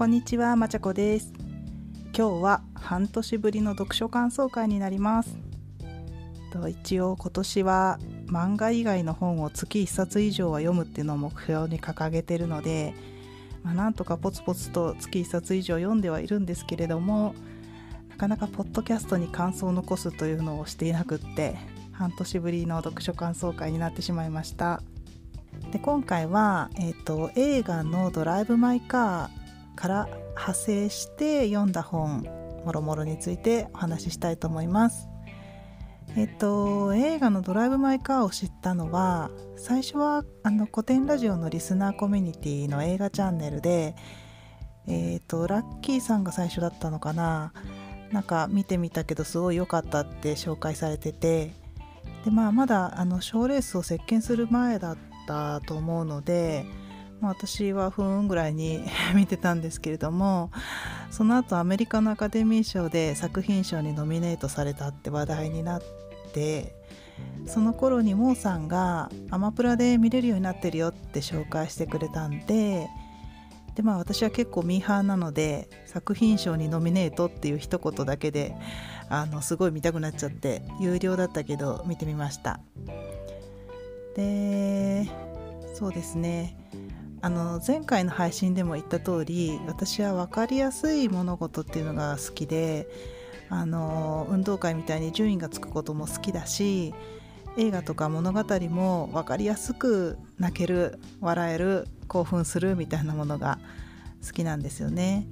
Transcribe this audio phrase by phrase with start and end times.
[0.00, 1.30] こんにちは、まちゃこです。
[2.16, 5.36] 今日は半年ぶりの読書感想会になります。
[6.50, 12.94] と一応今年は漫画以外の本を月1冊以上は読むっていうのを目標に掲げてるので、
[13.62, 17.34] まあ、なんとかポツポツと月1冊以上読んではいるんですけれども、
[18.08, 21.58] なかなかポッドキャストに感想を残すというのをしていなくって、
[21.92, 24.80] 半年ぶりの読書感想会になってしまいました。
[25.72, 29.39] で今回は、えー、と映画の「ドライブ・マイ・カー」
[29.76, 32.22] から派生して読んだ本
[32.64, 35.08] もろもろについてお話ししたいと思います。
[36.16, 43.94] えっ、と映画の「ドライブ・マイ・カー」を知ったのは最初はあの古典ラジオのリスナーコミュニティの映画チャンネルで
[44.88, 47.52] えっ、とラッキーさんが最初だったのかな
[48.10, 51.52] なんか見てみたけどすごい良かったって紹介されてて
[52.24, 56.66] でまあまだあの賞レースを席巻する前だったと思うので、
[57.20, 58.82] まあ、私は不運ぐらいに
[59.14, 60.50] 見てたんですけれども
[61.10, 65.82] その後アメリカのアカデミー賞で作品賞にノミネートされたって話題になっ
[66.32, 66.74] て
[67.46, 72.88] その頃にモーさんがアマプラで見れるようになってるよって紹介してくれたんで
[73.74, 78.54] でまあ私は結構ミーハーなので作品賞にノミネートっていう一言だけで
[79.08, 82.60] あのすごい見たくなっちゃって有料だったけど見てみました。
[84.16, 85.08] で
[85.74, 86.56] そうですね。
[87.22, 92.88] あの前回の配信でも言った通り私は分かりやすい物事っていうのが好きで
[93.50, 96.94] あの運動会みたいに順位がつくことも好きだし
[97.58, 103.58] 映画とか物語も分かりやすく泣ける笑える興奮するみたいなものが
[104.24, 105.26] 好きなんですよね。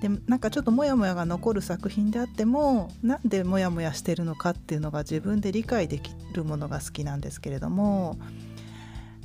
[0.00, 8.18] でなんかちょっとモヤモヤが残る作品であってもなんでモヤモヤしてるのかっていうのが自分で理解できるものが好きなんですけれども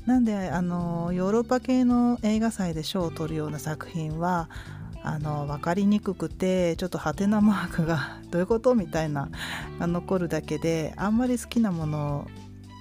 [0.05, 4.49] なんであのヨーロッパ系の映画祭で賞を取るような作品は
[5.03, 9.30] あの分かりにくくてちょっとハテナマークが どういうことみたいな
[9.80, 12.27] が残るだけであんまり好きなもの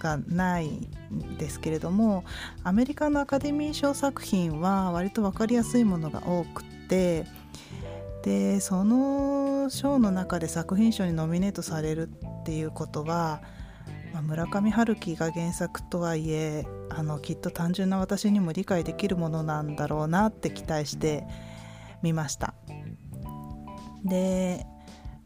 [0.01, 2.25] がないんですけれども
[2.65, 7.27] アメリカのアカデミー賞作品は割と分かりやすいものが多くて
[8.23, 13.41] でその賞の中で作品賞にノミネートされるっていうことは、
[14.13, 21.25] まあ、村上春樹が原作とはいえあのきっと単純な私にも理解できるものなんだろうなって期待して
[22.03, 22.55] みました
[24.05, 24.67] で、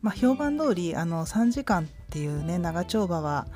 [0.03, 3.47] まあ、評判通りあの3時間っていうね長丁場は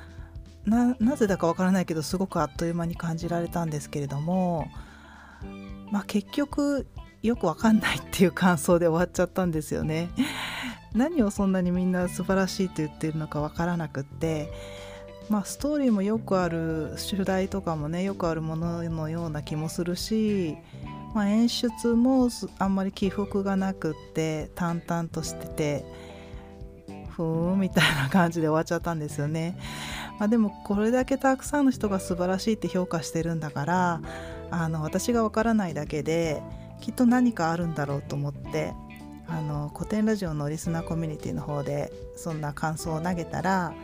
[0.64, 4.68] なぜだかわからないけどすごくあっという間に感じられたんですけれども、
[5.90, 6.86] まあ、結局
[7.22, 10.10] よくわかんないっていう感想で終わっちゃったんですよね。
[10.94, 14.50] 何をそんなにみんな素晴らしいと言ってるのかわからなくって
[15.28, 20.56] まあストーリーもよくある主題とかもねよくあるもののような気もするし、
[21.14, 22.28] まあ、演出も
[22.58, 25.84] あんまり起伏がなくって淡々としてて
[27.10, 29.58] ふーんみたいな感じで終わっちゃったんですよね。
[30.18, 34.00] まあ、でもこれだけたくさんの人が素晴らしいって評価してるんだから
[34.50, 36.42] あの私がわからないだけで
[36.80, 38.72] きっと何かあるんだろうと思って
[39.28, 43.74] あの古典ラジオのリスナーコミュニティの方でそんな感想を投げたら、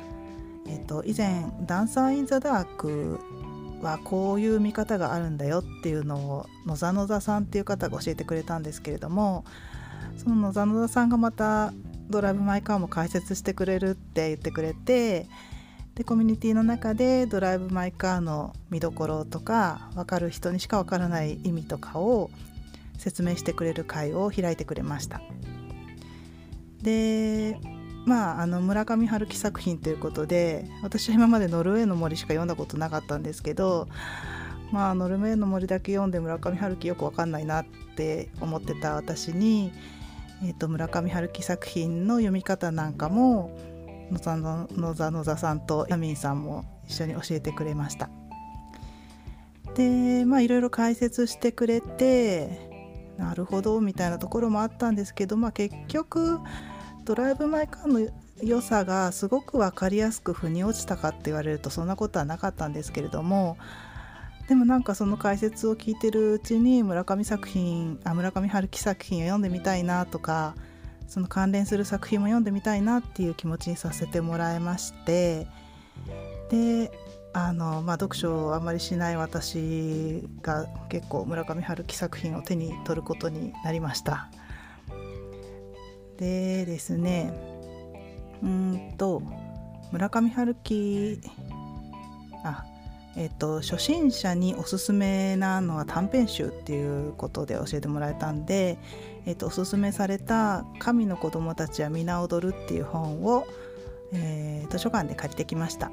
[0.66, 3.20] えっと、以前「ダンサー・イン・ザ・ダーク」
[3.82, 9.44] はこういう見方があるんだよっていうのを野沢野田さんっていう方が教えてくれたんですけれども
[10.16, 11.72] その野沢野田さんがまた
[12.08, 15.26] 「ドライブ・マイ・カー」も解説してくれるって言ってくれて
[15.94, 22.30] でコミュニティの中で「ドライブ・マイ・カー」の見どころとか分かる人にしか分からない意味とかを
[22.98, 25.20] 説明してくれる会を開いてくれました。
[26.82, 27.58] で
[28.04, 33.88] まああの村上春樹作品ということで私は今までノルウェーの森しか読んだことなかったんですけど
[34.72, 37.66] まあノルウェーの森だけ読んで村上春樹よくわかんないなっ
[37.96, 39.72] て思ってた私に、
[40.42, 43.58] えー、と村上春樹作品の読み方なんかも
[44.10, 48.10] 野座野座野座さんとヤミンさんも一緒に教えてくれました。
[49.74, 52.70] でまあいろいろ解説してくれて
[53.16, 56.38] なるほどみたいなところもあったんですけど、まあ、結局
[57.04, 58.10] ドライブ・マイ・カーの
[58.42, 63.56] 良さがすごく分かりやすく腑に落ちたかって言われるとそんなことはなかったんですけれども
[64.48, 70.54] でもなんかその解説を聞いてるうちに村上作品あ村上春樹作品を読んでみたいなとか
[71.06, 75.46] その関連する作品も読んでみたいなっていう気持ちにさせてもらいまして
[76.50, 76.90] で
[77.36, 84.30] あのまあ、読書をあまりしない私が結構村上春樹作品を手に取ることになりました。
[86.18, 87.32] でですね
[88.42, 89.22] うんと
[89.92, 91.20] 村上春樹
[92.44, 92.64] あ
[93.16, 98.76] えっと、初心者におすすめなのは短編集っていうことで教えてもらえたんで、
[99.24, 103.46] えっと、おすすめされた「神の子供たちは皆踊る」っていう本を、
[104.12, 105.92] えー、図書館で借りてきました。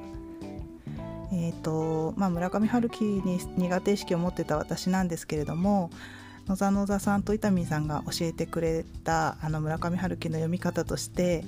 [1.33, 5.89] えーとまあ、村上春樹に苦手意識を持ってた私なんですけれども
[6.47, 11.43] 野沢野沢さんと伊丹さんが教えてくれたあの村上春樹の読み方として、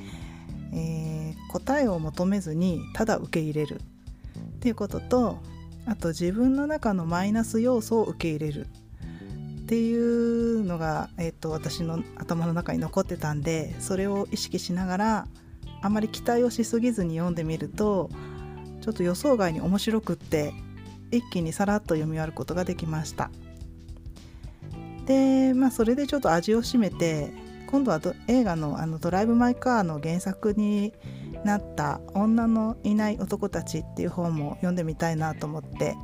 [0.74, 3.82] えー、答えを求めずにただ受け入れる
[4.38, 5.38] っていうことと
[5.86, 8.68] あと自分の中のマイナス要素を受け入れる。
[9.64, 15.28] っていうのが、えーと、私の頭の中に残ってたんでそれを意識しながら
[15.82, 18.10] あまり期待をしすぎずに読んでみると
[18.82, 20.54] ちょっと予想外に面白くって
[21.12, 23.32] 一気にさらっと読み終わることができました。
[25.06, 27.32] でまあそれでちょっと味を占めて
[27.68, 30.94] 今度は映画のあの「ドライブ・マイ・カー」の原作に
[31.44, 35.96] なった「女のいない男たち」っていう本も読んでみたいなと思って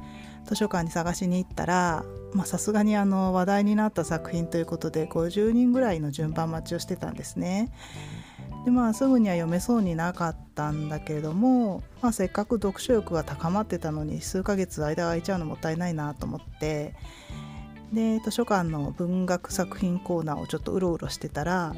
[0.46, 2.04] 図書館に探しに行ったら
[2.46, 7.72] さすがにあの話題になった作品ということで50人ぐらいの順番待ちをしてたんですね。
[8.66, 16.94] でまあすぐには読めそうになかったんだけれども、まあ、せっかく読書欲が高まってたのに数ヶ月間が空いちゃうのもったいないなと思って
[17.94, 21.74] で図書館の文学作品コーナーをちょっとうろうろしてたら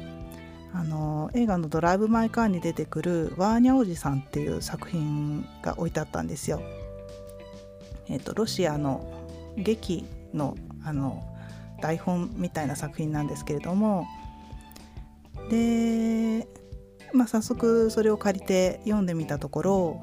[0.74, 6.62] あの映画の「ドライブ・マイ・カー」に出てくるワーニャおじさんっていう作品が置いてあったんですよ。
[8.08, 9.04] えーと、ロシアの
[9.56, 10.04] 劇
[10.34, 11.22] のあの
[11.80, 14.06] 台本みたいな作品なんですけれども
[15.50, 16.46] で、
[17.12, 20.00] まあ、早速それを借りて読んでみたところ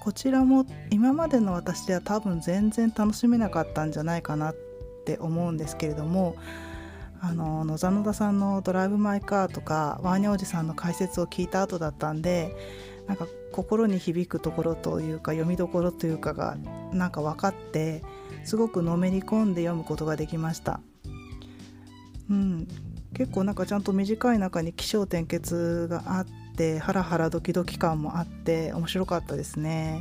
[0.00, 4.69] こちらも今までの私では多分全然楽しめなかったんじゃないかなって
[5.14, 6.36] って思うんですけれども
[7.20, 12.54] あの野沢野田さんの「ドライブ・マイ・カー」とかワーニャおじさんの解説を聞いた後だったんで
[13.06, 16.56] なんか心に響くところというか読みどころというかが
[16.92, 18.02] なんか分かって
[18.44, 20.80] すごくのめり込んで読むことができました。
[22.30, 22.68] うん、
[23.12, 30.00] 結構なんかちゃんと短い中に起承転結があってハラハラドキドキ感もあって面白かったですね。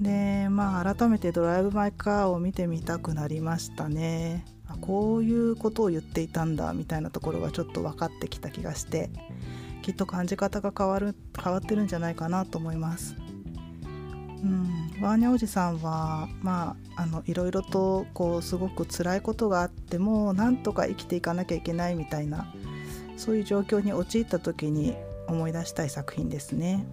[0.00, 4.44] でまあ改めて「ドライブ・マイ・カー」を見てみたくなりましたね。
[4.68, 9.10] あこういうことを言っていたんだみたいなところがちょっと分かってきた気がして
[9.82, 13.14] きっと感じ方が変わる変わってるんじゃないかなと思います。
[14.42, 22.52] うん、ワーニャおじさんはまああのいろいろとこうすごく辛いことがあってもなんとか生きていかなきゃいけないみたいな
[23.16, 24.94] そういう状況に陥った時に
[25.26, 26.84] 思い出したい作品ですね。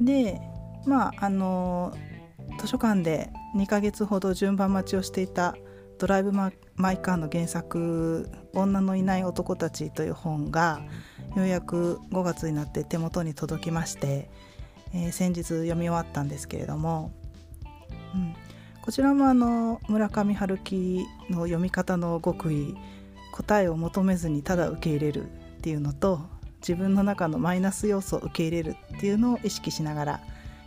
[0.00, 0.40] で
[0.86, 1.92] まああの
[2.58, 5.54] 図書館で2ヶ月ほど順番待ちをしていた
[5.98, 10.80] 「ドライブ・マイ・カー」の原作「女のいない男たち」という本が
[11.36, 14.30] ようやく5月になって手元に届きまして、
[14.92, 17.12] えー、先日読み終わったんですけれども、
[18.14, 18.34] うん、
[18.82, 22.74] こちらもあの村上春樹の読み方の極意
[23.32, 26.20] 答えを求めずにただ受け入れるっていうのと
[26.60, 30.20] 自分の中のマイナス要素を受け入れるっていうのを意識しながら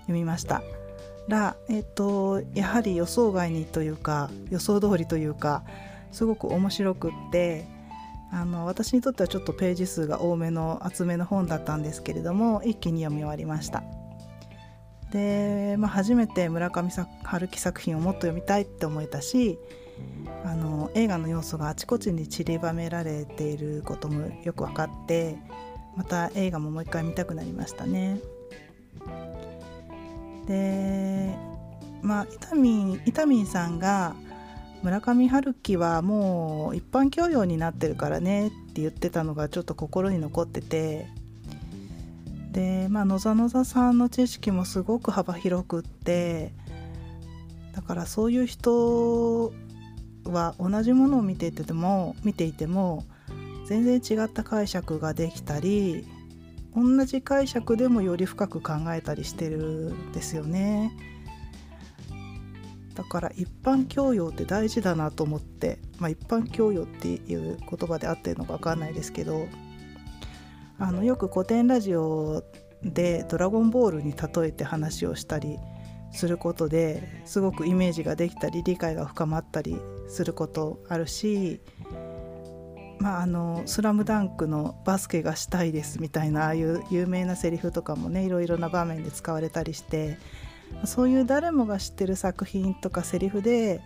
[0.04, 0.62] 読みました。
[1.28, 5.64] ら、えーと、やはり予想外にというか予想通りというか
[6.12, 7.66] すごく面白くって
[8.32, 13.84] あの私にとってはちょっとページ数が多めの厚めの本だったんですけれども一気に読み終わりました
[15.12, 16.90] で、まあ、初めて村上
[17.24, 19.60] 春樹作品をもっと読みたいって思えたし
[20.44, 25.38] あの映画の要素があちこちに散りばめられていることもよく分かって
[25.96, 28.20] また映画ももう一回見たくなりましたね。
[30.48, 31.36] で
[32.02, 34.16] まあ伊丹伊丹さんが
[34.84, 41.08] 村上春樹はもう一般教養になってるからねって言ってたのがちょっと心に残ってて
[42.52, 46.52] でまあ野沢野沢さんの知識もすごく幅広くって
[47.74, 49.54] だからそういう人
[50.26, 53.06] は同じものを見ていても見ていても
[53.66, 56.06] 全然違った解釈ができたり
[56.76, 60.92] 同じ解釈でもより深く考えたりしてるんですよね。
[62.96, 69.48] だから一般教養って大事だなと思って、まあ、一般教養っていう言葉で合ってるのか分かんないですけど
[70.78, 72.44] あのよく古典ラジオ
[72.84, 75.58] で「ドラゴンボール」に例えて話をしたり
[76.12, 79.78] することですごくイメージができたり理解が深まったり
[80.08, 81.62] することあるし
[83.00, 90.18] まあ、あの「スラムダンクのバスケがしたいですみたいなああいう有名なセリフとかもねいろいろな場面で使われたりして
[90.86, 93.82] そういう誰もが知ってる作品とかセリフで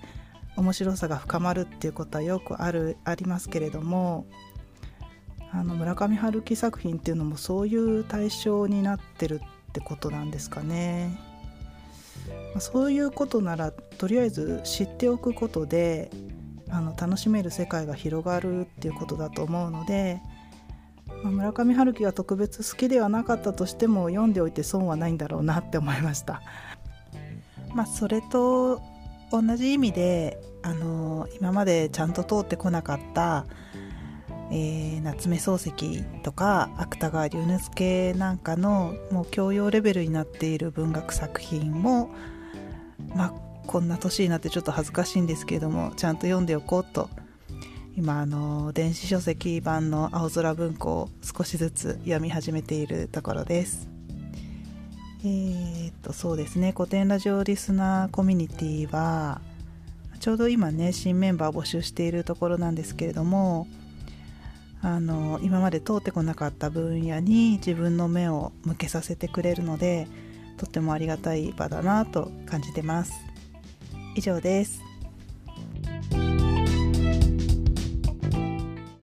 [0.56, 4.26] 面白さが深まるっていうことはよくあるありますけれども
[5.52, 11.18] あの村上春樹作品っていうのもそういう対象になってるってことなんですかね。
[12.60, 16.10] そういうことならとりあえず知っておくことで
[16.69, 20.21] あの楽しめる世界が広がるっていうことだと思うので、
[21.24, 26.41] まあ、村上春樹が特別好きではなかったとしても読んでおいて損はないんだろうなって思いました。
[27.74, 28.81] まあ、それと
[29.31, 33.45] 同じ意味であの今までちゃんと通ってこなかった
[34.50, 42.09] えー、夏目漱石とか芥川龍之介なんかのもう教養レベルになっている文学作品も
[43.13, 43.33] まあ
[43.67, 47.09] こんな年になってちょっと恥ずかしいんですけれどもちゃんと読んでおこうと。
[47.97, 53.89] 今あの電子書籍版の青空文庫を少しずつ読み始めているところです。
[55.24, 56.74] えー、っとそうですね。
[56.77, 59.41] 古典ラジオリスナーコミュニティは
[60.19, 63.67] ちょうど今ね新メンバー募集しているところなんですけれども
[64.83, 70.07] あの今まで通ってこなかった分野に自分の目を向けさせてくれるので
[70.57, 73.26] とってもありがたい場だなと感じてます。
[74.17, 74.87] 以上です。